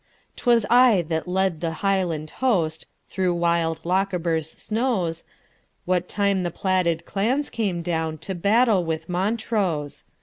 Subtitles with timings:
[0.35, 5.23] 'T was I that led the Highland hostThrough wild Lochaber's snows,
[5.85, 10.03] What time the plaided clans came downTo battle with Montrose.